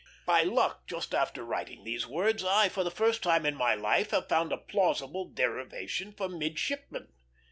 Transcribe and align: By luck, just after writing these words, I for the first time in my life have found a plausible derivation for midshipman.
By 0.25 0.41
luck, 0.41 0.87
just 0.87 1.13
after 1.13 1.43
writing 1.45 1.83
these 1.83 2.07
words, 2.07 2.43
I 2.43 2.69
for 2.69 2.83
the 2.83 2.89
first 2.89 3.21
time 3.21 3.45
in 3.45 3.53
my 3.55 3.75
life 3.75 4.09
have 4.09 4.27
found 4.29 4.51
a 4.51 4.57
plausible 4.57 5.25
derivation 5.25 6.11
for 6.11 6.27
midshipman. 6.27 7.13